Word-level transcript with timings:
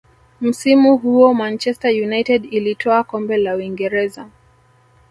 msimu 0.41 0.97
huo 0.97 1.33
manchester 1.33 2.03
united 2.03 2.53
ilitwaa 2.53 3.03
kombe 3.03 3.37
la 3.37 3.55
uingereza 3.55 4.29